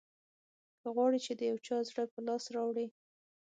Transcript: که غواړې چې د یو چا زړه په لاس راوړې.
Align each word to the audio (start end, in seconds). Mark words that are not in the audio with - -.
که 0.81 0.87
غواړې 0.95 1.19
چې 1.25 1.33
د 1.35 1.41
یو 1.49 1.57
چا 1.67 1.77
زړه 1.89 2.03
په 2.13 2.19
لاس 2.27 2.43
راوړې. 2.55 2.87